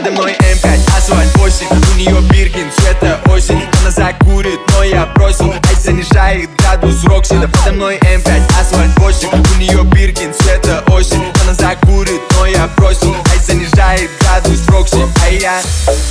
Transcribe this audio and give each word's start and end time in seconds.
мной 0.00 0.32
M5, 0.32 0.96
Asphalt 0.96 1.36
8 1.36 1.66
У 1.70 1.98
нее 1.98 2.20
Биркин, 2.30 2.70
цвета 2.76 3.20
осень. 3.30 3.62
Она 3.80 3.90
закурит, 3.90 4.60
но 4.72 4.82
я 4.82 5.06
бросил 5.06 5.52
Ай 5.52 5.74
занижает 5.80 6.50
градус 6.56 7.04
Рокси 7.04 7.34
Да 7.34 7.48
подо 7.48 7.72
мной 7.72 7.98
M5, 7.98 8.42
Asphalt 8.60 8.98
8 8.98 9.28
У 9.28 9.58
нее 9.58 9.84
Биркин, 9.84 10.32
цвета 10.34 10.82
осень. 10.88 11.24
Она 11.42 11.54
закурит, 11.54 12.20
но 12.36 12.46
я 12.46 12.66
бросил 12.76 13.14
Ай 13.32 13.38
занижает 13.38 14.10
градус 14.20 14.66
Рокси 14.68 15.06
А 15.24 15.28
я 15.28 15.60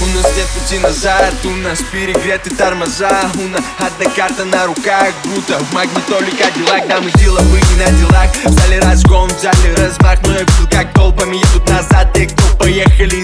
У 0.02 0.06
нас 0.18 0.26
нет 0.36 0.48
пути 0.48 0.80
назад 0.80 1.34
У 1.44 1.50
нас 1.50 1.80
перегреты 1.92 2.52
тормоза. 2.56 3.30
У 3.36 3.48
нас 3.50 3.64
одна 3.80 4.12
карта 4.16 4.46
на 4.46 4.66
руках 4.66 5.14
Будто 5.26 5.60
в 5.60 5.74
магнитоле 5.74 6.32
Кадиллак. 6.32 6.88
Да 6.88 7.02
мы 7.02 7.12
деловые 7.14 7.64
на 7.78 7.92
делах. 7.98 8.30
Взяли 8.46 8.80
разгон, 8.80 9.30
взяли 9.30 9.74
размах 9.76 10.20
Но 10.24 10.34
я 10.34 10.40
видел, 10.40 10.68
как 10.72 10.94
толпами 10.94 11.38
едут 11.38 11.70
назад 11.70 12.14
Те, 12.14 12.28
кто 12.28 12.58
поехали 12.58 13.23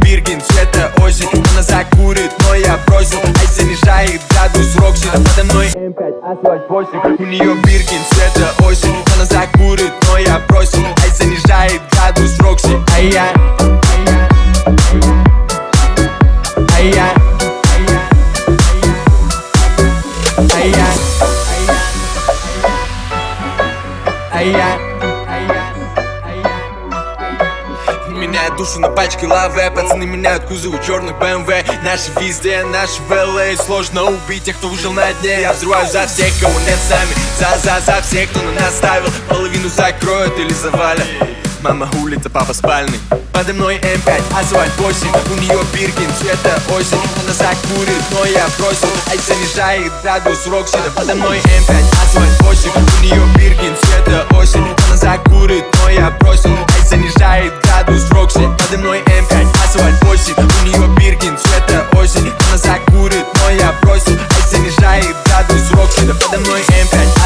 Биркин, 0.00 0.40
цвета 0.40 0.92
осень 1.02 1.28
Она 1.52 1.62
закурит, 1.62 2.32
но 2.46 2.54
я 2.54 2.78
бросил 2.86 3.18
Ай 3.18 3.46
занижает 3.46 4.20
градус 4.30 4.76
Рокси 4.76 5.08
Да 5.12 5.18
подо 5.18 5.44
мной. 5.44 5.66
М5, 5.68 6.32
асфальт 6.32 6.68
8 6.68 7.16
У 7.18 7.24
нее 7.24 7.54
Биркин, 7.62 8.00
цвета 8.10 8.52
осень 8.66 8.94
Она 9.14 9.24
закурит, 9.24 9.92
но 10.08 10.18
я 10.18 10.40
бросил 10.48 10.84
Ай 11.02 11.10
занижает 11.10 11.82
градус 11.92 12.38
Рокси 12.38 12.76
А 12.94 13.00
я. 13.00 13.32
А 16.74 16.80
я. 16.80 17.14
А 20.38 20.60
я. 20.64 20.86
А 24.32 24.42
я 24.42 25.07
Меняет 28.38 28.56
душу 28.56 28.78
на 28.78 28.88
пачке 28.88 29.26
лаве 29.26 29.68
Пацаны 29.72 30.06
меняют 30.06 30.44
кузовы 30.44 30.78
черных 30.86 31.16
BMW 31.16 31.64
Наши 31.82 32.12
везде, 32.20 32.62
наши 32.62 33.02
в 33.02 33.10
LA 33.10 33.60
Сложно 33.64 34.04
убить 34.04 34.44
тех, 34.44 34.56
кто 34.56 34.68
выжил 34.68 34.92
на 34.92 35.12
дне. 35.14 35.40
Я 35.40 35.52
взрываю 35.52 35.88
за 35.88 36.06
всех, 36.06 36.32
кого 36.40 36.52
нет 36.60 36.78
с 36.78 36.90
нами 36.90 37.10
За-за-за 37.36 38.00
всех, 38.02 38.30
кто 38.30 38.40
на 38.42 38.52
нас 38.52 38.76
ставил. 38.76 39.10
Половину 39.28 39.68
закроют 39.68 40.38
или 40.38 40.52
завалят. 40.52 41.06
Мама 41.62 41.88
улица, 42.00 42.30
папа 42.30 42.54
спальный. 42.54 43.00
Подо 43.32 43.52
мной 43.52 43.78
М5, 43.78 44.22
асфальт 44.38 44.72
8 44.78 45.08
У 45.32 45.40
нее 45.40 45.58
Биркин, 45.74 46.08
цвета 46.20 46.60
осень. 46.70 47.00
Она 47.20 47.32
закурит, 47.32 48.02
но 48.12 48.24
я 48.24 48.46
бросил. 48.56 48.88
Ай 49.10 49.18
занижает 49.18 49.92
градус 50.02 50.46
Рокси 50.46 50.76
Да 50.84 50.90
подо 50.94 51.14
мной 51.16 51.38
М5, 51.38 51.84
асфальт 52.04 52.42
8 52.42 52.57
8 60.36 60.48
У 60.60 60.66
нее 60.66 60.88
Биркин, 60.98 61.38
цвета 61.38 61.86
осень. 61.92 62.30
Она 62.48 62.58
закурит, 62.58 63.24
но 63.34 63.50
я 63.50 63.72
бросил. 63.82 64.12
Ай 64.12 64.50
занижает 64.50 65.16
градус 65.26 65.70
Да 66.06 66.14
подо 66.14 66.38
мной 66.38 66.60
М5, 66.60 67.17